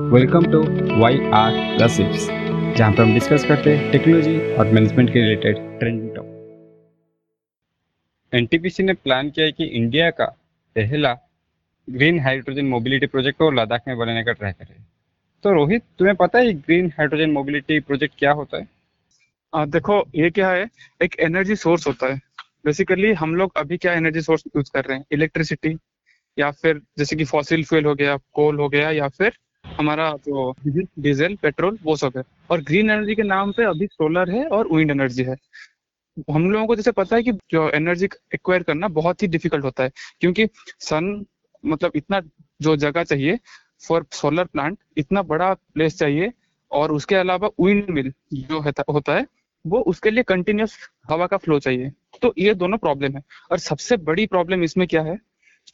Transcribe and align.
Welcome 0.00 0.44
to 0.52 0.62
Y 1.00 1.18
R 1.34 1.78
the 1.78 1.86
sips 1.86 2.26
जहाँ 2.76 2.92
पर 2.92 3.02
हम 3.02 3.14
डिस्कस 3.14 3.44
करते 3.44 3.76
हैं 3.76 3.92
टेक्नोलॉजी 3.92 4.54
और 4.54 4.66
मैनेजमेंट 4.66 5.12
के 5.12 5.20
रिलेटेड 5.20 5.78
ट्रेंडिंग 5.78 6.16
टॉप 6.16 6.26
एनटीपीसी 8.34 8.82
ने 8.82 8.92
प्लान 8.92 9.30
किया 9.30 9.46
है 9.46 9.52
कि 9.52 9.64
इंडिया 9.64 10.10
का 10.10 10.24
पहला 10.76 11.16
ग्रीन 11.90 12.20
हाइड्रोजन 12.20 12.66
मोबिलिटी 12.66 13.06
प्रोजेक्ट 13.06 13.38
को 13.38 13.50
लद्दाख 13.50 13.82
में 13.88 13.98
बनाने 13.98 14.24
का 14.24 14.32
ट्राई 14.32 14.52
करे। 14.52 14.76
तो 15.42 15.52
रोहित 15.52 15.82
तुम्हें 15.98 16.16
पता 16.16 16.38
है 16.38 16.52
ग्रीन 16.52 16.92
हाइड्रोजन 16.98 17.30
मोबिलिटी 17.30 17.80
प्रोजेक्ट 17.80 18.14
क्या 18.18 18.32
होता 18.32 18.58
है? 18.58 18.68
आ, 19.54 19.64
देखो 19.64 20.04
ये 20.14 20.30
क्या 20.30 20.50
है? 20.50 20.68
एक 21.02 21.16
एनर्जी 21.20 21.56
सोर्स 21.56 21.86
होता 21.86 22.06
है। 22.06 22.20
बेसिकली 22.66 23.12
हम 23.12 23.34
लोग 23.34 23.52
अभी 23.56 23.76
क्या 23.76 23.92
एनर्जी 23.92 24.20
सोर्स 24.20 24.44
यूज़ 24.56 24.70
कर 24.74 24.84
रहे 24.84 24.98
हैं? 24.98 25.04
इलेक्ट्रिसिटी 25.12 25.76
या 26.38 26.50
फिर 26.50 26.80
जैसे 26.98 27.16
कि 27.16 27.24
फॉसिल 27.24 27.64
फ्यूल 27.64 27.84
हो 27.84 27.94
गया 27.94 28.16
कोल 28.32 28.56
हो 28.56 28.68
गया 28.68 28.90
या 28.90 29.08
फिर 29.08 29.32
हमारा 29.78 30.10
जो 30.18 30.50
डीजल 30.98 31.34
पेट्रोल 31.34 31.78
वो 31.82 31.96
सब 31.96 32.12
है। 32.16 32.22
और 32.50 32.60
ग्रीन 32.60 32.90
एनर्जी 32.90 33.14
के 33.14 33.22
नाम 33.22 33.52
पे 33.52 33.64
अभी 33.64 33.86
सोलर 33.86 34.30
है 34.30 34.46
और 34.48 34.68
विंड 34.72 34.90
एनर्जी 34.90 35.22
है। 35.22 35.36
हम 36.32 36.50
लोगों 36.50 36.66
को 36.66 36.76
जैसे 36.76 36.92
पता 36.92 37.16
है 37.16 37.22
कि 37.22 37.32
जो 37.50 37.68
एनर्जी 37.70 38.08
एक्वायर 38.34 38.62
करना 38.62 38.88
बहुत 38.88 39.22
ही 39.22 39.28
डिफ़िकल्ट 39.28 39.64
होता 39.64 39.84
है 39.84 39.90
क्योंकि 40.20 40.46
सन 40.80 41.24
मतलब 41.64 41.92
इतना 41.94 42.20
जो 42.62 42.76
जगह 42.76 43.04
चाहिए 43.04 43.38
फॉर 43.88 44.06
सोलर 44.12 44.44
प्लांट 44.44 44.78
इतना 44.96 45.22
बड़ा 45.22 45.52
प्लेस 45.54 45.98
चाहिए 45.98 46.32
और 46.70 46.92
उसके 46.92 47.14
अलावा 47.14 47.48
विंड 47.60 47.90
मिल 47.90 48.12
जो 48.34 48.60
है, 48.60 48.72
होता 48.92 49.14
है 49.14 49.26
वो 49.64 49.80
उसके 49.80 50.10
लिए 50.10 50.22
कंटिन्यूस 50.22 50.76
हवा 51.10 51.26
का 51.26 51.36
फ्लो 51.36 51.58
चाहिए। 51.58 51.90
तो 52.22 52.34
ये 52.38 52.54
दोनों 52.54 52.78
प्रॉब्लम 52.78 53.16
है। 53.16 53.22
और 53.50 53.58
सबसे 53.58 53.96
बड़ी 53.96 54.26
प्रॉब्लम 54.26 54.62
इसमें 54.62 54.86
क्या 54.88 55.02
है? 55.02 55.18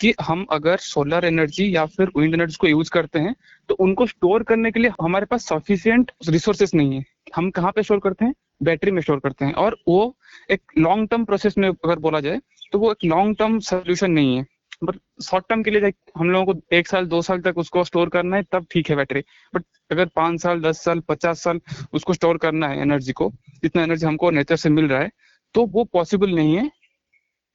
कि 0.00 0.12
हम 0.20 0.44
अगर 0.50 0.76
सोलर 0.76 1.24
एनर्जी 1.24 1.74
या 1.76 1.84
फिर 1.86 2.10
विंड 2.16 2.34
एनर्जी 2.34 2.56
को 2.60 2.66
यूज़ 2.66 2.90
करते 2.90 3.18
हैं 3.18 3.34
तो 3.68 3.74
उनको 3.80 4.06
स्टोर 4.06 4.42
करने 4.42 4.70
के 4.70 4.80
लिए 4.80 4.90
हमारे 5.02 5.26
पास 5.26 5.46
सफिशियंट 5.46 6.12
रिसोर्सेस 6.28 6.74
नहीं 6.74 6.96
है। 6.96 7.04
हम 7.36 7.50
कहाँ 7.50 7.72
पे 7.72 7.82
स्टोर 7.82 7.98
करते 7.98 8.24
हैं? 8.24 8.34
बैटरी 8.62 8.90
में 8.90 9.00
स्टोर 9.02 9.18
करते 9.20 9.44
हैं। 9.44 9.52
और 9.54 9.76
वो 9.88 10.16
एक 10.50 10.60
लॉन्ग 10.78 11.08
टर्म 11.08 11.24
प्रोसेस 11.24 11.58
में 11.58 11.68
अगर 11.68 11.98
बोला 11.98 12.20
जाए 12.20 12.40
तो 12.72 12.78
वो 12.78 12.90
एक 12.92 13.04
लॉन्ग 13.04 13.36
टर्म 13.38 13.58
सोल्यूशन 13.60 14.10
नहीं 14.10 14.36
है। 14.36 14.46
बट 14.84 14.96
शॉर्ट 15.22 15.44
टर्म 15.48 15.62
के 15.62 15.70
लिए 15.70 15.92
हम 16.18 16.30
लोगों 16.30 16.54
को 16.54 16.76
एक 16.76 16.88
साल, 16.88 17.06
दो 17.06 17.20
साल 17.22 17.40
तक 17.40 17.58
उसको 17.58 17.84
स्टोर 17.84 18.08
करना 18.08 18.36
है, 18.36 18.42
तब 18.42 18.66
ठीक 18.70 18.90
है 18.90 18.96
बैटरी 18.96 19.20
बट 19.54 19.64
अगर 19.90 20.06
पाँच 20.16 20.40
साल, 20.42 20.60
दस 20.60 20.84
साल, 20.84 21.00
पचास 21.00 21.42
साल 21.42 21.60
उसको 21.92 22.14
स्टोर 22.14 22.38
करना 22.38 22.68
है 22.68 22.80
एनर्जी 22.80 23.12
को, 23.12 23.30
जितना 23.62 23.82
एनर्जी 23.82 24.06
हमको 24.06 24.30
नेचर 24.30 24.56
से 24.56 24.70
मिल 24.70 24.88
रहा 24.88 25.00
है 25.00 25.10
तो 25.54 25.64
वो 25.66 25.84
पॉसिबल 25.84 26.34
नहीं 26.34 26.56
है 26.56 26.70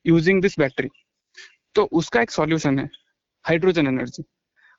यूजिंग 0.05 0.41
दिस 0.41 0.59
बैटरी 0.59 0.89
तो 1.75 1.83
उसका 1.91 2.21
एक 2.21 2.31
सॉल्यूशन 2.31 2.79
है 2.79 2.89
हाइड्रोजन 3.45 3.87
एनर्जी 3.87 4.23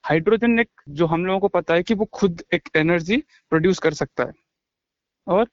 हाइड्रोजन 0.04 0.58
एक, 0.58 0.68
जो 0.88 1.06
हम 1.06 1.24
लोगों 1.26 1.40
को 1.40 1.48
पता 1.48 1.74
है 1.74 1.82
कि 1.82 1.94
वो 1.94 2.04
खुद 2.12 2.42
एक 2.54 2.68
एनर्जी 2.76 3.16
प्रोड्यूस 3.50 3.78
कर 3.78 3.94
सकता 3.94 4.24
है। 4.24 4.32
और 5.26 5.48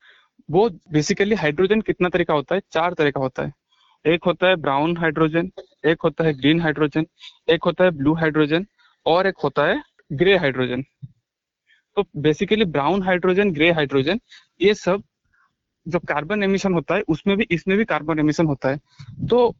वो 0.49 0.69
बेसिकली 0.91 1.35
हाइड्रोजन 1.35 1.81
कितना 1.81 2.09
तरीका 2.09 2.33
होता 2.33 2.55
है? 2.55 2.61
चार 2.71 2.93
तरह 2.93 3.11
का 3.11 3.19
होता 3.19 3.43
है। 3.43 3.53
एक 4.05 4.23
होता 4.25 4.47
है 4.47 4.55
ब्राउन 4.55 4.95
हाइड्रोजन 4.97 5.51
एक 5.85 6.01
होता 6.03 6.23
है 6.23 6.33
ग्रीन 6.33 6.61
हाइड्रोजन 6.61 7.05
एक 7.49 7.63
होता 7.63 7.83
है 7.83 7.91
ब्लू 7.91 8.13
हाइड्रोजन 8.13 8.65
और 9.05 9.27
एक 9.27 9.37
होता 9.43 9.65
है 9.65 9.81
ग्रे 10.13 10.37
हाइड्रोजन 10.37 10.83
तो 11.97 12.03
basically 12.17 12.65
brown 12.65 13.03
hydrogen 13.03 13.51
grey 13.51 13.71
hydrogen 13.71 14.19
ये 14.61 14.73
सब 14.73 15.03
जो 15.85 15.99
कार्बन 15.99 16.43
एमिशन 16.43 16.73
होता 16.73 16.95
है, 16.95 17.01
उसमें 17.01 17.35
भी, 17.37 17.47
इसमें 17.51 17.77
भी 17.77 17.85
कार्बन 17.85 18.19
एमिशन 18.19 18.45
होता 18.45 18.69
है। 18.69 18.77
तो 19.29 19.55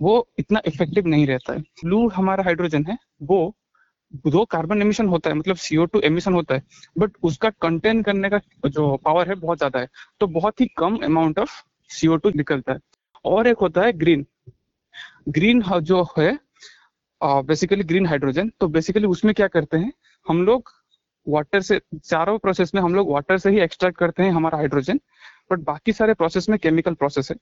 वो 0.00 0.28
इतना 0.38 0.60
इफ़ेक्टिव 0.66 1.06
नहीं 1.06 1.26
रहता 1.26 1.52
है। 1.52 1.60
ब्लू 1.60 2.08
हमारा 2.10 2.44
हाइड्रोजन 2.44 2.84
है, 2.88 2.96
वो 3.22 3.54
दो 4.26 4.44
कार्बन 4.46 4.82
एमिशन 4.82 5.08
होता 5.08 5.30
है 5.30 5.36
मतलब 5.36 5.56
सीओ 5.58 5.84
टू 5.86 6.00
एमिशन 6.00 6.34
होता 6.34 6.54
है 6.54 6.62
बट 6.98 7.16
उसका 7.22 7.50
कंटेन 7.62 8.02
करने 8.02 8.30
का 8.30 8.38
जो 8.66 8.96
पावर 8.98 9.28
है 9.28 9.34
बहुत 9.36 9.58
ज़्यादा 9.58 9.80
है 9.80 9.88
तो 10.20 10.26
बहुत 10.28 10.60
ही 10.60 10.66
कम 10.78 10.96
अमाउंट 11.04 11.38
ऑफ़ 11.38 11.62
सीओ 11.90 12.16
टू 12.16 12.30
निकलता 12.36 12.72
है। 12.72 12.78
और 13.24 13.46
एक 13.46 13.58
होता 13.58 13.82
है 13.82 13.92
ग्रीन 13.94 14.26
ग्रीन 15.30 15.62
जो 15.82 16.02
है 16.18 16.38
बेसिकली 17.20 17.84
ग्रीन 17.84 18.06
हाइड्रोजन 18.06 18.50
तो 18.60 18.68
बेसिकली 18.68 19.06
उसमें 19.06 19.34
क्या 19.34 19.46
करते 19.48 19.76
हैं, 19.76 19.92
हम 20.26 20.44
लोग 20.44 20.70
वाटर 21.26 21.60
से, 21.60 21.80
चारों 21.96 22.38
प्रोसेस 22.38 22.74
में 22.74 22.80
हम 22.82 22.94
लोग 22.94 23.10
वाटर 23.12 23.38
से 23.38 23.50
ही 23.50 23.60
एक्सट्रैक्ट 23.60 23.98
करते 23.98 24.22
हैं 24.22 24.30
हमारा 24.32 24.58
हाइड्रोजन 24.58 25.00
बट 25.52 25.58
बाकी 25.58 25.92
सारे 25.92 26.14
प्रोसेस 26.14 26.48
में 26.48 26.58
केमिकल 26.58 26.94
प्रोसेस 26.94 27.30
है। 27.30 27.36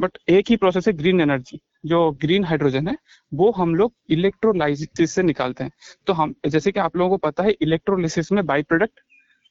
बट 0.00 0.18
एक 0.28 0.50
ही 0.50 0.56
प्रोसेस 0.56 0.88
है 0.88 0.92
ग्रीन 0.92 1.20
एनर्जी 1.20 1.60
जो 1.86 2.10
ग्रीन 2.10 2.44
हाइड्रोजन 2.44 2.88
है, 2.88 2.96
वो 3.34 3.50
हम 3.50 3.74
लोग 3.74 3.94
इलेक्ट्रोलाइसिस 4.10 5.12
से 5.12 5.22
निकालते 5.22 5.64
हैं। 5.64 5.70
तो 6.06 6.12
हम, 6.12 6.34
जैसे 6.46 6.72
कि 6.72 6.80
आप 6.80 6.96
लोगों 6.96 7.10
को 7.10 7.16
पता 7.16 7.42
है 7.42 7.50
इलेक्ट्रोलिसिस 7.50 8.32
में 8.32 8.46
बाई 8.46 8.62
प्रोडक्ट 8.62 9.00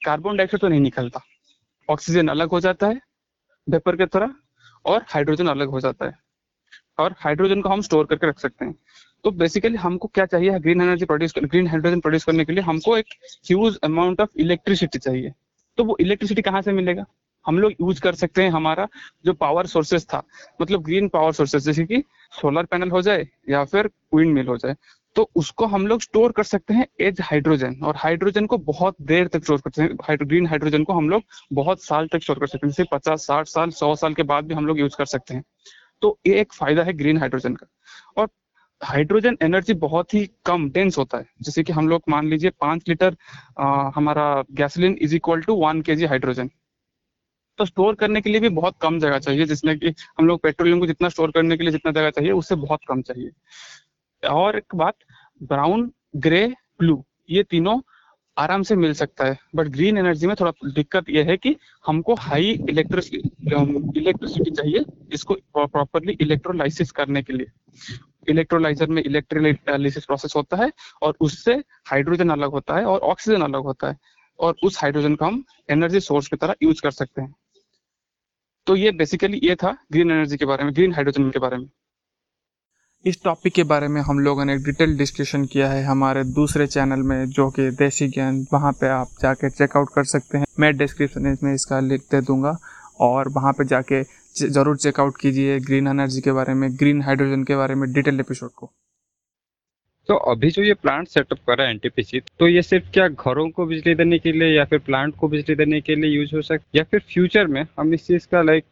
कार्बन 0.06 0.38
डाइऑक्साइड 0.38 0.62
तो 0.62 0.68
नहीं 0.68 0.80
निकलता। 0.80 1.22
ऑक्सीजन 1.90 2.28
अलग 2.28 2.50
हो 2.50 2.60
जाता 2.60 2.88
है 2.88 3.02
वेपर 3.70 3.96
के 3.96 4.06
तरह, 4.06 4.34
और 4.86 5.06
हाइड्रोजन 5.08 5.48
अलग 5.48 5.68
हो 5.68 5.80
जाता 5.80 6.06
है। 6.06 6.18
और 7.00 7.16
हाइड्रोजन 7.20 7.62
को 7.62 7.70
हम 7.70 7.82
स्टोर 7.82 8.06
करके 8.06 8.28
रख 8.28 8.40
सकते 8.40 8.66
हैं। 8.66 8.76
तो 9.24 9.32
बेसिकली 9.32 9.78
हमको 9.78 10.08
क्या 10.08 10.26
चाहिए 10.26 10.60
green 10.60 10.82
energy 10.82 11.06
produce 11.06 11.34
green 11.38 11.68
hydrogen 11.68 12.00
produce 12.00 12.24
करने 12.26 12.46
के 12.46 12.54
लिए 12.54 12.64
हमको 12.64 12.98
एक 12.98 13.06
ह्यूज 13.48 13.78
अमाउंट 13.84 14.22
ऑफ़ 14.22 14.30
इलेक्ट्रिसिटी 14.38 15.00
चाहिए। 15.00 15.32
तो 15.78 15.84
वो 15.84 15.98
इलेक्ट्रिसिटी 16.00 16.42
कहाँ 16.42 16.62
से 16.62 16.72
मिलेगा? 16.72 17.06
हम 17.46 17.60
लोग 17.60 17.72
यूज़ 17.72 18.02
कर 18.02 18.16
सकते 18.16 18.44
हैं 18.44 18.50
हमारा 18.52 18.88
जो 19.26 19.34
पावर 19.36 19.66
सोर्सेस 19.68 20.06
था। 20.06 20.24
मतलब 20.62 20.84
ग्रीन 20.84 21.08
पावर 21.10 21.32
सोर्सेस 21.34 21.64
जैसे 21.64 21.86
कि 21.86 22.04
सोलर 22.34 22.66
पैनल 22.66 22.90
हो 22.92 23.02
जाए 23.02 23.28
या 23.50 23.64
फिर 23.66 23.90
विंड 24.16 24.34
मिल 24.34 24.48
हो 24.48 24.58
जाए 24.58 24.76
तो 25.16 25.30
उसको 25.36 25.66
हम 25.66 25.86
लोग 25.88 26.02
स्टोर 26.02 26.32
कर 26.32 26.44
सकते 26.44 26.74
हैं 26.74 26.86
एज 27.02 27.18
हाइड्रोजन 27.22 27.76
और 27.84 27.96
हाइड्रोजन 27.98 28.46
को 28.46 28.58
बहुत 28.60 28.96
देर 29.04 29.28
तक 29.28 29.44
स्टोर 29.44 29.62
करते 29.62 29.82
हैं। 29.82 30.18
ग्रीन 30.22 30.48
हाइड्रोजन 30.48 30.84
को 30.84 30.94
हम 30.94 31.10
लोग 31.10 31.24
बहुत 31.54 31.84
साल 31.84 32.08
तक 32.08 32.24
स्टोर 32.24 32.40
कर 32.40 32.48
सकते 32.48 32.68
हैं। 32.68 32.72
जैसे 32.72 32.88
पचास 32.92 33.26
साठ 33.28 33.48
साल 33.48 33.70
सौ 33.72 33.94
साल 33.96 34.14
के 34.14 34.24
बाद 34.24 34.46
भी 34.46 34.56
हम 34.56 34.68
लोग 34.68 34.80
यूज़ 34.80 34.96
कर 34.98 35.06
सकते 35.08 35.34
हैं। 35.34 35.44
तो 36.02 36.18
ये 36.28 36.40
एक 36.42 36.54
फ़ायदा 36.54 36.84
है 36.84 36.94
ग्रीन 36.94 37.18
हाइड्रोजन 37.18 37.56
का। 37.56 37.68
और 38.18 38.30
हाइड्रोजन 38.82 39.38
एनर्जी 39.44 39.74
बहुत 39.76 40.14
ही 40.14 40.26
कम 40.46 40.70
डेंस 40.72 40.98
होता 40.98 41.18
है। 41.18 41.26
जैसे 41.42 41.64
कि 41.64 41.74
हम 41.74 41.88
लोग 41.88 42.04
मान 42.10 42.30
लीजिए 42.30 42.52
पाँच 42.62 42.90
लीटर 42.90 43.16
आ, 43.60 43.92
हमारा 43.96 44.44
gasoline 44.54 44.98
is 45.02 45.16
equal 45.16 45.42
to 45.42 45.56
one 45.58 45.82
के 45.82 45.94
हाइड्रोजन 46.06 46.50
तो 47.58 47.66
स्टोर 47.66 47.96
करने 47.96 48.22
के 48.22 48.30
लिए 48.30 48.40
भी 48.40 48.50
बहुत 48.50 48.76
कम 48.82 49.00
जगह 49.00 49.20
चाहिए, 49.20 49.46
जिसमें 49.46 49.78
कि 49.80 49.94
हम 50.20 50.28
लोग 50.28 50.42
पेट्रोलियम 50.42 50.80
को 50.80 50.88
जितना 50.88 51.10
स्टोर 51.10 51.32
करने 51.32 51.58
के 51.58 51.64
लिए 51.64 51.72
जितना 51.72 51.92
जगह 51.92 52.10
चाहिए, 52.10 52.32
उससे 52.32 52.56
बहुत 52.56 52.80
कम 52.88 53.02
चाहिए। 53.02 53.32
और 54.24 54.58
एक 54.58 54.76
बात 54.76 54.96
ब्राउन 55.42 55.92
ग्रे 56.18 56.46
ब्लू 56.80 57.04
ये 57.30 57.44
तीनों 57.44 57.80
आराम 58.38 58.64
से 58.64 58.76
मिल 58.76 58.94
सकता 58.94 59.26
है। 59.26 59.38
बट 59.56 59.68
ग्रीन 59.68 59.98
एनर्जी 59.98 60.28
में 60.28 60.36
थोड़ा 60.40 60.52
दिक्कत 60.66 61.10
यह 61.10 61.26
है 61.26 61.38
कि 61.38 61.56
हमको 61.86 62.14
हाई 62.16 62.50
इलेक्ट्रिसिटी 62.70 63.30
इलेक्ट्रिसिटी 64.00 64.52
चाहिए 64.52 64.84
इसको 65.14 65.34
प्रॉपरली 65.56 66.18
इलेक्ट्रोलाइसिस 66.22 66.92
करने 66.92 67.24
के 67.24 67.34
लिए। 67.34 67.48
इलेक्ट्रोलाइजर 68.30 68.88
में 68.88 69.02
इलेक्ट्रोलाइसिस 69.04 70.06
प्रोसेस 70.06 70.34
होता 70.36 70.58
है, 70.58 70.72
और 71.02 71.16
उससे 71.20 71.54
हाइड्रोजन 71.88 72.30
अलग 72.30 72.52
होता 72.52 72.78
है, 72.78 72.86
और 72.86 73.00
ऑक्सीजन 73.00 73.42
अलग 73.42 73.64
होता 73.64 73.90
है। 73.90 73.98
और 74.42 74.56
उस 74.64 74.78
हाइड्रोजन 74.82 75.16
को 75.16 75.26
हम 75.26 75.44
एनर्जी 75.70 76.00
सोर्स 76.00 76.28
की 76.28 76.36
तरह 76.36 76.56
यूज़ 76.64 76.82
कर 76.82 76.92
सकते 76.92 77.22
हैं। 77.22 77.34
तो 78.68 78.76
ये 78.76 78.92
बेसिकली 78.94 79.40
ये 79.44 79.56
था 79.56 79.78
ग्रीन 79.92 80.12
एनर्जी 80.12 80.38
के 80.38 80.46
बारे 80.46 80.64
में 80.64 80.74
ग्रीन 80.76 80.94
हाइड्रोजन 80.94 81.30
के 81.30 81.40
बारे 81.40 81.58
में। 81.58 81.70
इस 83.06 83.24
टॉपिक 83.24 83.54
के 83.54 83.64
बारे 83.64 83.88
में 83.88 84.00
हम 84.02 84.20
लोगों 84.20 84.46
ने 84.46 84.58
डिटेल 84.58 84.98
डिस्कशन 84.98 85.46
किया 85.46 85.70
है 85.70 85.84
हमारे 85.84 86.24
दूसरे 86.26 86.68
चैनल 86.68 87.02
में, 87.02 87.26
जो 87.28 87.50
कि 87.50 87.70
देसी 87.72 88.08
ज्ञान, 88.08 88.46
वहाँ 88.54 88.72
पे 88.72 88.88
आप 88.90 89.16
जाके 89.22 89.50
चेकआउट 89.50 89.90
कर 89.96 90.04
सकते 90.06 90.38
हैं। 90.38 90.46
मैं 90.60 90.76
डिस्क्रिप्शन 90.78 91.38
में 91.44 91.54
इसका 91.54 91.80
लिंक 91.80 92.02
दे 92.12 92.22
दूँगा 92.22 92.58
और 93.00 93.30
वहाँ 93.30 93.54
पे 93.54 93.66
जाके 93.66 94.04
ज़रूर 94.50 94.78
चेकआउट 94.78 95.18
कीजिए 95.22 95.60
ग्रीन 95.60 95.88
एनर्जी 95.88 96.22
के 96.22 96.32
बारे 96.32 96.54
में 96.54 96.70
ग्रीन 96.74 97.02
हाइड्रोजन 97.02 97.44
के 97.44 97.56
बारे 97.56 97.76
में 97.76 97.92
डिटेल 97.94 98.20
एपिसोड 98.20 98.50
को। 98.50 98.72
तो 100.12 100.16
अभी 100.32 100.50
जो 100.52 100.64
ये 100.64 100.74
प्लांट 100.74 101.08
सेटअप 101.08 101.38
करा 101.48 101.64
है 101.64 101.70
एनटीपीसी 101.70 102.20
तो 102.40 102.48
ये 102.48 102.62
सिर्फ़ 102.62 102.90
क्या 102.94 103.08
घरों 103.08 103.48
को 103.50 103.66
बिजली 103.66 103.94
देने 103.96 104.18
के 104.20 104.32
लिए 104.32 104.48
या 104.48 104.64
फिर 104.66 104.80
प्लांट 104.80 105.16
को 105.16 105.28
बिजली 105.28 105.56
देने 105.56 105.80
के 105.82 105.96
लिए 105.96 106.10
यूज़ 106.12 106.36
हो 106.36 106.42
सकता 106.42 106.78
या 106.78 106.84
फिर 106.84 107.00
फ्यूचर 107.14 107.48
में 107.48 107.62
हम 107.80 107.94
इस 107.94 108.06
चीज़ 108.08 108.28
का 108.32 108.42
लाइक 108.42 108.66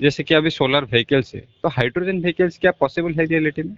जैसे 0.00 0.22
कि 0.22 0.34
अभी 0.34 0.50
सोलर 0.50 0.84
व्हीकल्स 0.84 1.34
है 1.34 1.40
तो 1.62 1.68
हाइड्रोजन 1.68 2.20
व्हीकल्स 2.22 2.58
क्या 2.58 2.70
पॉसिबल 2.80 3.14
है 3.14 3.24
रियलिटी 3.24 3.62
में? 3.62 3.76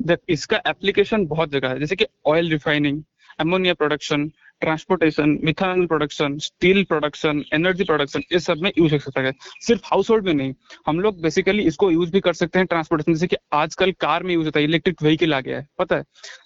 देख, 0.00 0.18
इसका 0.28 0.60
एप्लीकेशन 0.68 1.26
बहुत 1.26 1.50
जगह 1.50 1.68
है, 1.68 1.78
जैसे 1.80 1.96
कि 1.96 2.06
oil 2.26 2.50
refining 2.50 3.02
ammonia 3.40 3.74
production 3.74 4.30
transportation 4.62 5.36
methanol 5.44 5.86
production 5.86 6.36
steel 6.38 6.82
production 6.84 7.42
energy 7.54 7.84
production 7.84 8.22
इस 8.32 8.44
सब 8.46 8.62
में 8.62 8.70
यूज़ 8.78 8.92
हो 8.92 8.98
सकता 8.98 9.20
है। 9.20 9.32
सिर्फ़ 9.66 9.82
हाउस 9.84 10.10
होल्ड 10.10 10.26
में 10.26 10.34
नहीं, 10.34 10.54
हम 10.86 11.00
लोग 11.00 11.20
बेसिकली 11.22 11.62
इसको 11.64 11.90
यूज़ 11.90 12.10
भी 12.12 12.20
कर 12.20 12.32
सकते 12.34 12.58
हैं 12.58 12.66
ट्रांसपोर्टेशन 12.66 13.12
जैसे 13.12 13.26
कि 13.26 13.36
आजकल 13.54 13.92
कार 14.00 14.22
में 14.22 14.34
यूज़ 14.34 14.44
होता 14.46 14.60
है 14.60 14.64
इलेक्ट्रिक 14.64 15.02
व्हीकल 15.02 15.34
आ 15.34 15.40
गया 15.40 15.58
है, 15.58 15.66
पता 15.78 15.96
है? 15.96 16.02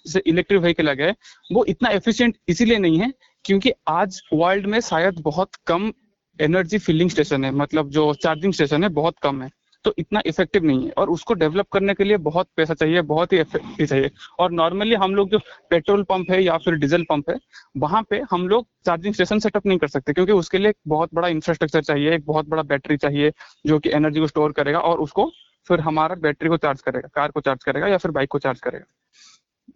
जैसे 0.07 0.21
इलेक्ट्रिक 0.27 0.61
व्हीकल 0.61 0.89
आ 0.89 0.93
गया 0.93 1.07
है, 1.07 1.15
वो 1.51 1.65
इतना 1.65 1.89
एफिशियंट 1.91 2.37
इसीलिए 2.49 2.77
नहीं 2.77 2.99
है 2.99 3.11
क्योंकि 3.45 3.71
आज 3.89 4.21
वर्ल्ड 4.33 4.65
में 4.65 4.79
शायद 4.81 5.21
बहुत 5.21 5.55
कम 5.67 5.91
एनर्जी 6.39 6.77
फिलिंग 6.79 7.09
स्टेशन 7.09 7.45
है 7.45 7.51
मतलब 7.53 7.89
जो 7.89 8.13
चार्जिंग 8.15 8.53
स्टेशन 8.53 8.83
है, 8.83 8.89
बहुत 8.91 9.15
कम 9.21 9.41
है। 9.41 9.49
तो 9.87 9.93
इतना 9.97 10.21
इफ़ेक्टिव 10.25 10.63
नहीं 10.63 10.85
है। 10.85 10.91
और 10.97 11.09
उसको 11.09 11.33
डेवलप 11.33 11.67
करने 11.73 11.93
के 11.93 12.03
लिए 12.03 12.17
बहुत 12.19 12.47
पैसा 12.57 12.73
चाहिए, 12.73 13.01
बहुत 13.03 13.33
ही 13.33 13.39
इफ़ेक्टिव 13.39 13.85
चाहिए। 13.85 14.09
और 14.39 14.51
नॉर्मली 14.51 14.95
हम 14.95 15.15
लोग 15.15 15.29
जो 15.29 15.39
पेट्रोल 15.69 16.03
पंप 16.03 16.31
है 16.31 16.43
या 16.43 16.57
फिर 16.57 16.75
डीजल 16.75 17.03
पंप 17.03 17.29
है, 17.29 17.37
वहाँ 17.77 18.03
पे 18.09 18.21
हम 18.31 18.47
लोग 18.47 18.67
चार्जिंग 18.85 19.13
स्टेशन 19.13 19.39
सेटअप 19.39 19.65
नहीं 19.65 19.77
कर 19.77 19.87
सकते, 19.87 20.13
क्योंकि 20.13 20.31
उसके 20.31 20.57
लिए 20.57 20.69
एक 20.69 20.77
बहुत 20.87 21.13
बड़ा 21.13 21.27
इंफ्रास्ट्रक्चर 21.27 21.81
चाहिए, 21.81 22.13
एक 22.15 22.25
बहुत 22.25 22.49
बड़ा 22.49 22.63
बैटरी 22.63 22.97
चाहिए, 22.97 23.31
जो 23.65 23.79
कि 23.79 23.89
एनर्जी 23.89 24.19
को 24.19 24.27
स्टोर 24.27 24.51
करेगा 24.51 24.79
और 24.79 24.99
उसको 24.99 25.31
फिर 25.67 25.79
हमारा 25.79 26.15
बैटरी 26.15 26.49
को 26.49 26.57
चार्ज 26.57 26.81
करेगा 26.81 27.09
कार 27.13 27.31
को 27.31 27.41
चार्ज 27.41 27.63
करेगा 27.63 27.87
या 27.87 27.97
फिर 27.97 28.11
बाइक 28.11 28.29
को 28.29 28.39
चार्ज 28.39 28.59
करेगा। 28.59 28.85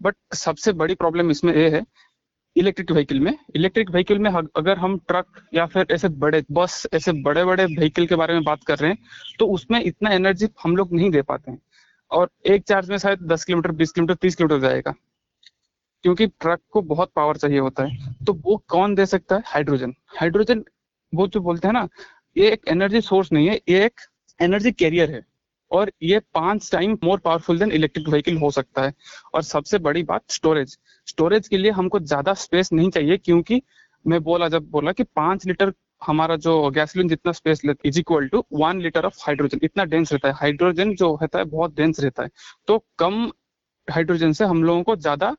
बट 0.02 0.16
सबसे 0.34 0.72
बड़ी 0.74 0.96
प्रॉब्लम 0.96 1.32
इसमें 1.32 1.54
यह 1.54 1.76
है 1.76 1.84
इलेक्ट्रिक 2.56 2.92
व्हीकल 2.92 3.20
में। 3.20 3.34
इलेक्ट्रिक 3.56 3.90
व्हीकल 3.92 4.20
में 4.20 4.30
अगर 4.32 4.78
हम 4.78 4.98
ट्रक 4.98 5.26
या 5.54 5.66
फिर 5.66 5.86
ऐसे 5.92 6.10
बड़े, 6.10 6.44
बस, 6.52 6.88
ऐसे 6.94 7.12
बड़े 7.12 7.44
बड़े 7.46 7.66
व्हीकल 7.66 8.06
के 8.08 8.16
बारे 8.16 8.34
में 8.34 8.44
बात 8.44 8.64
कर 8.64 8.78
रहे 8.78 8.92
हैं 8.92 8.98
तो 9.40 9.48
उसमें 9.48 9.82
इतना 9.84 10.10
एनर्जी 10.10 10.48
हम 10.64 10.76
लोग 10.76 10.94
नहीं 10.94 11.10
दे 11.12 11.22
पाते 11.22 11.52
हैं। 11.52 11.60
और 12.12 12.30
एक 12.46 12.64
चार्ज 12.64 12.90
में 12.90 12.98
शायद 12.98 13.20
दस 13.22 13.44
किलोमीटर, 13.46 13.72
बीस 13.72 13.92
किलोमीटर, 13.92 14.16
तीस 14.16 14.36
किलोमीटर 14.36 14.60
जाएगा। 14.60 14.94
क्योंकि 16.04 16.28
ट्रक 16.28 16.60
को 16.72 16.82
बहुत 16.82 17.12
पावर 17.16 17.38
चाहिए 17.38 17.60
होता 17.60 17.84
है। 17.84 18.14
तो 18.26 18.34
वो 18.34 18.64
कौन 18.68 18.96
दे 18.96 19.06
सकता 19.06 19.36
है? 19.36 19.44
हाइड्रोजन। 19.46 19.94
हाइड्रोजन, 20.08 20.64
वो 21.16 21.28
जो 21.28 21.40
बोलते 21.40 21.68
हैं 21.68 21.74
ना, 21.74 21.88
ये 22.38 22.52
एक 22.52 22.68
एनर्जी 22.68 23.02
सोर्स 23.02 23.32
नहीं 23.32 23.48
है, 23.48 23.56
ये 23.70 23.86
एक 23.86 24.02
एनर्जी 24.42 24.72
कैरियर 24.72 25.12
है। 25.12 25.22
और 25.72 25.92
ये 26.04 26.20
पाँच 26.34 26.70
time 26.72 26.98
more 27.04 27.20
powerful 27.20 27.60
than 27.60 27.72
electric 27.72 28.08
vehicle 28.10 28.38
हो 28.38 28.52
सकता 28.52 28.84
है। 28.84 28.94
और 29.34 29.44
सबसे 29.44 29.78
बड़ी 29.80 30.04
बात 30.04 30.32
स्टोरेज। 30.32 30.78
स्टोरेज 31.08 31.48
के 31.48 31.58
लिए 31.58 31.72
हमको 31.72 32.00
ज़्यादा 32.02 32.34
स्पेस 32.36 32.74
नहीं 32.74 32.90
चाहिए, 32.90 33.18
क्योंकि 33.18 33.62
मैं 34.06 34.22
बोला, 34.24 34.48
जब 34.50 34.70
बोला 34.72 34.92
कि 34.92 35.04
पाँच 35.06 35.46
लीटर 35.48 35.74
हमारा 36.02 36.36
जो 36.38 36.70
गैसोलीन 36.72 37.10
जितना 37.10 37.32
स्पेस 37.32 37.64
लेता 37.66 37.88
is 37.90 38.00
equal 38.00 38.28
to 38.28 38.44
one 38.54 38.82
litre 38.82 39.06
of 39.06 39.18
hydrogen 39.22 39.60
इतना 39.64 39.84
डेंस 39.86 40.14
रहता 40.14 40.28
है। 40.28 40.34
हाइड्रोजन 40.34 40.94
जो 40.96 41.14
रहता 41.16 41.40
है, 41.40 41.46
बहुत 41.46 41.76
डेंस 41.76 42.00
रहता 42.00 42.24
है। 42.24 42.30
तो 42.68 42.78
कम 43.00 43.32
हाइड्रोजन 43.88 44.32
से 44.34 44.46
हम 44.46 44.64
लोगों 44.64 44.84
को 44.84 44.96
ज़्यादा 44.98 45.36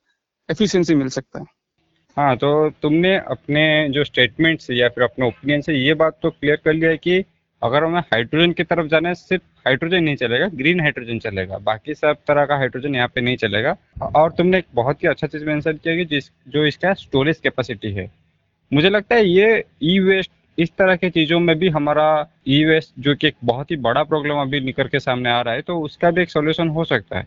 एफिशिएंसी 0.49 0.95
मिल 0.95 1.09
सकता 1.11 1.39
है। 1.39 1.47
हाँ 2.17 2.37
तो 2.37 2.49
तुमने 2.83 3.15
अपने 3.17 3.63
जो 3.89 4.05
स्टेटमेंट्स 4.05 4.71
या 4.71 4.89
फिर 4.89 5.05
अपने 5.05 5.27
ओपिनियन 5.27 5.61
से 5.61 5.75
ये 5.75 5.95
बात 5.95 6.19
तो 6.23 6.31
क्लियर 6.31 6.57
कर 6.57 6.73
लिया 6.73 6.91
है 6.91 6.97
कि 6.99 7.19
अगर 7.63 7.85
हमें 7.85 8.01
हाइड्रोजन 8.03 8.53
की 8.53 8.65
तरफ़ 8.65 8.87
जाना 8.87 9.09
है, 9.09 9.15
सिर्फ़ 9.15 9.43
हाइड्रोजन 9.67 10.05
नहीं 10.05 10.17
चलेगा 10.17 10.47
ग्रीन 10.55 10.81
हाइड्रोजन 10.81 11.19
चलेगा। 11.21 11.59
बाकी 11.61 11.95
सब 11.95 12.17
तरह 12.29 12.45
का 12.47 12.57
हाइड्रोजन 12.57 12.95
यहाँ 12.95 13.09
पे 13.15 13.21
नहीं 13.21 13.37
चलेगा। 13.37 13.77
और 14.17 14.31
तुमने 14.33 14.59
एक 14.59 14.65
बहुत 14.75 15.03
ही 15.05 15.09
अच्छा 15.09 15.27
चीज़ 15.27 15.45
मेंशन 15.45 15.73
किया 15.75 15.97
कि 15.97 16.05
जिस, 16.07 16.31
जो 16.49 16.65
इसका 16.67 16.93
स्टोरेज 16.95 17.39
कैपेसिटी 17.39 17.93
है। 17.93 18.11
मुझे 18.73 18.91
लगता 18.91 19.15
है 19.15 19.29
ये 19.29 19.65
ई 19.83 19.99
वेस्ट 20.01 20.31
इस 20.59 20.71
तरह 20.79 20.97
की 20.97 21.11
चीज़ों 21.11 21.39
में 21.41 21.59
भी 21.59 21.69
हमारा 21.69 22.07
ई 22.49 22.65
वेस्ट 22.65 22.93
जो 22.99 23.15
कि 23.15 23.27
एक 23.27 23.35
बहुत 23.45 23.71
ही 23.71 23.77
बड़ा 23.79 24.03
प्रॉब्लम 24.05 24.41
अभी 24.41 24.61
निकल 24.61 24.89
के 24.89 25.01
सामने 25.01 25.31
आ 25.31 25.41
रहा 25.41 25.55
है 25.55 25.63
तो 25.63 25.79
उसका 25.81 26.11
भी 26.11 26.23
एक 26.23 26.31
सोल्यूशन 26.31 26.69
हो 26.69 26.85
सकता 26.85 27.19
है। 27.19 27.27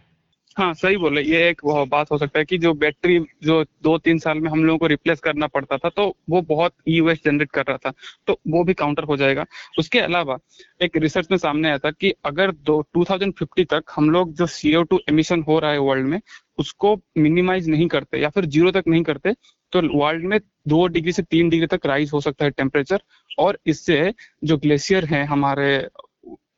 हाँ 0.58 0.74
सही 0.74 0.98
बोले। 0.98 1.22
ये 1.22 1.38
एक 1.50 1.62
बात 1.90 2.12
हो 2.12 2.18
सकता 2.18 2.40
है 2.40 2.46
कि 2.46 2.58
जो 2.58 2.74
बैटरी 2.74 3.18
जो 3.44 3.64
दो 3.84 3.98
तीन 3.98 4.20
साल 4.20 4.40
में 4.40 4.50
हम 4.52 4.64
लोगों 4.66 4.78
को 4.80 4.88
रिप्लेस 4.88 5.20
करना 5.20 5.48
पड़ता 5.48 5.78
था 5.78 5.90
तो 5.90 6.06
वो 6.30 6.42
बहुत 6.44 6.74
ई 6.90 7.00
वेस्ट 7.02 7.26
जनरेट 7.26 7.52
कर 7.52 7.64
रहा 7.70 7.78
था 7.78 7.92
तो 8.28 8.38
वो 8.48 8.64
भी 8.64 8.74
काउंटर 8.74 9.04
हो 9.04 9.18
जाएगा। 9.18 9.46
उसके 9.80 10.00
अलावा 10.00 10.38
एक 10.82 10.98
रिसर्च 10.98 11.28
में 11.32 11.38
सामने 11.38 11.68
आया 11.70 11.78
था 11.78 11.92
कि 11.92 12.14
अगर 12.26 12.52
दो 12.62 12.82
2050 12.98 13.66
तक 13.72 13.92
हम 13.96 14.10
लोग 14.10 14.34
जो 14.36 14.46
सीओ 14.48 14.84
टू 14.84 15.00
एमिशन 15.10 15.44
हो 15.48 15.60
रहा 15.60 15.72
है 15.72 15.80
वर्ल्ड 15.80 16.08
में, 16.08 16.20
उसको 16.58 16.96
मिनिमाइज 17.18 17.70
नहीं 17.70 17.88
करते 17.88 18.22
या 18.22 18.30
फिर 18.30 18.46
ज़ीरो 18.48 18.72
तक 18.72 18.84
नहीं 18.88 19.04
करते 19.04 19.34
तो 19.74 19.82
वर्ल्ड 19.98 20.26
में 20.26 20.40
दो 20.68 20.86
डिग्री 20.88 21.12
से 21.12 21.22
तीन 21.24 21.50
डिग्री 21.50 21.68
तक 21.68 21.86
राइज 21.86 22.12
हो 22.14 22.22
सकता 22.22 22.46
है 22.46 22.52
टेम्परेचर 22.54 23.02
और 23.40 23.60
इससे 23.68 24.14
जो 24.44 24.58
ग्लेशियर 24.58 25.06
है, 25.06 25.26
हमारे 25.26 25.76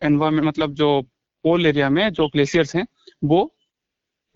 एनवायरमेंट 0.04 0.48
मतलब 0.48 0.74
जो 0.76 1.02
पोल 1.46 1.66
एरिया 1.66 1.90
में 1.90 2.10
जो 2.12 2.28
ग्लेशियर्स 2.28 2.76
हैं, 2.76 2.86
वो 3.24 3.54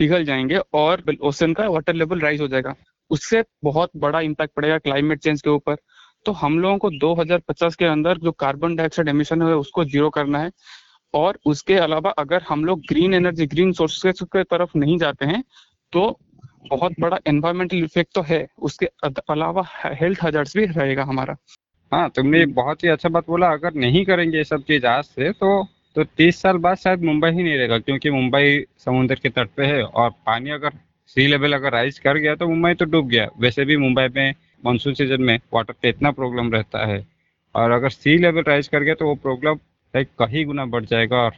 पिघल 0.01 0.23
जाएँगे 0.25 0.57
और 0.73 1.03
ओशन 1.21 1.53
का 1.53 1.67
वाटर 1.69 1.93
लेवल 1.93 2.19
राइज 2.19 2.41
हो 2.41 2.47
जाएगा। 2.47 2.73
उससे 3.11 3.43
बहुत 3.63 3.89
बड़ा 3.97 4.19
इम्पैक्ट 4.21 4.53
पड़ेगा 4.55 4.77
क्लाइमेट 4.77 5.19
चेंज 5.19 5.41
के 5.41 5.49
ऊपर। 5.49 5.75
तो 6.25 6.31
हम 6.31 6.59
लोगों 6.59 6.77
को 6.77 6.89
2050 6.99 7.75
के 7.75 7.85
अंदर 7.85 8.17
जो 8.17 8.31
कार्बन 8.39 8.75
डाइऑक्साइड 8.75 9.09
एमिशन 9.09 9.41
है 9.41 9.55
उसको 9.55 9.83
ज़ीरो 9.85 10.09
करना 10.09 10.39
है। 10.39 10.51
और 11.13 11.37
उसके 11.45 11.75
अलावा 11.75 12.09
अगर 12.19 12.41
हम 12.49 12.65
लोग 12.65 12.81
ग्रीन 12.89 13.13
एनर्जी 13.13 13.45
ग्रीन 13.47 13.71
सोर्सेज 13.73 14.19
के 14.33 14.43
तरफ़ 14.43 14.77
नहीं 14.77 14.97
जाते 14.97 15.25
हैं 15.25 15.43
तो 15.93 16.03
बहुत 16.69 16.93
बड़ा 16.99 17.17
एनवायरमेंटल 17.27 17.77
इफ़ेक्ट 17.77 18.13
तो 18.15 18.21
है। 18.21 18.45
उसके 18.61 18.85
अलावा 19.29 19.63
हेल्थ 20.01 20.23
हजार्ड्स 20.23 20.57
भी 20.57 20.65
रहेगा 20.65 21.03
हमारा। 21.03 21.35
हाँ 21.91 22.09
तुमने 22.09 22.45
बहुत 22.57 22.83
ही 22.83 22.89
अच्छा 22.89 23.09
बात 23.09 23.27
बोला 23.27 23.47
अगर 23.51 23.73
नहीं 23.75 24.05
करेंगे 24.05 24.37
ये 24.37 24.43
सब 24.43 24.63
चीज़ 24.63 24.85
आज 24.87 25.03
से 25.03 25.31
तो 25.31 25.61
तो 25.95 26.03
तीस 26.03 26.41
साल 26.41 26.57
बाद 26.57 26.77
शायद 26.77 27.03
मुंबई 27.03 27.29
ही 27.29 27.43
नहीं 27.43 27.55
रहेगा, 27.55 27.77
क्योंकि 27.79 28.09
मुंबई 28.09 28.63
समुद्र 28.77 29.15
के 29.15 29.29
तट 29.29 29.49
पे 29.57 29.65
है 29.65 29.83
और 29.83 30.09
पानी 30.25 30.49
अगर 30.49 30.73
सी 31.07 31.25
लेवल 31.27 31.53
अगर 31.53 31.71
राइज 31.71 31.97
कर 31.99 32.17
गया 32.17 32.35
तो 32.35 32.47
मुंबई 32.47 32.73
तो 32.73 32.85
डूब 32.85 33.07
गया। 33.07 33.27
वैसे 33.39 33.65
भी 33.65 33.77
मुंबई 33.77 34.07
में 34.07 34.33
मानसून 34.63 34.93
सीज़न 34.93 35.21
में 35.21 35.37
वाटर 35.53 35.73
का 35.73 35.89
इतना 35.89 36.11
प्रॉब्लम 36.11 36.51
रहता 36.53 36.85
है। 36.85 37.05
और 37.55 37.71
अगर 37.71 37.89
सी 37.89 38.17
लेवल 38.17 38.43
राइज 38.43 38.67
कर 38.67 38.83
गया 38.83 38.95
तो 38.95 39.05
वो 39.05 39.15
प्रॉब्लम 39.17 39.59
कहीं 39.93 40.45
गुना 40.45 40.65
बढ़ 40.67 40.85
जाएगा 40.85 41.17
और 41.17 41.31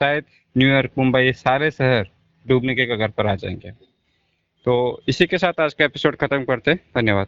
शायद 0.00 0.24
न्यूयॉर्क 0.56 0.90
मुंबई 0.98 1.22
ये 1.22 1.32
सारे 1.32 1.70
शहर 1.70 2.08
डूबने 2.46 2.74
के 2.74 2.86
कगार 2.86 3.10
पर 3.10 3.26
आ 3.26 3.34
जाएँगे। 3.34 3.70
तो 4.66 5.02
इसी 5.08 5.26
के 5.26 5.38
साथ 5.38 5.60
आज 5.60 5.74
का 5.74 5.84
एपिसोड 5.84 6.16
खत्म 6.16 6.44
करते 6.44 6.70
हैं। 6.70 6.80
धन्यवाद। 6.94 7.26